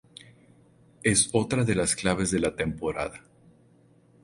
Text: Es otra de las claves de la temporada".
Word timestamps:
Es 1.03 1.29
otra 1.31 1.63
de 1.63 1.75
las 1.75 1.95
claves 1.95 2.31
de 2.31 2.39
la 2.39 2.55
temporada". 2.55 3.21